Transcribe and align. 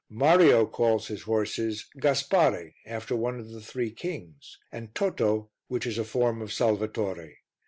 Mario 0.09 0.65
calls 0.65 1.09
his 1.09 1.21
horses 1.21 1.85
Gaspare, 1.99 2.73
after 2.87 3.15
one 3.15 3.39
of 3.39 3.49
the 3.49 3.61
Three 3.61 3.91
Kings, 3.91 4.57
and 4.71 4.95
Toto, 4.95 5.51
which 5.67 5.85
is 5.85 5.99
a 5.99 6.03
form 6.03 6.41
of 6.41 6.51
Salvatore. 6.51 7.33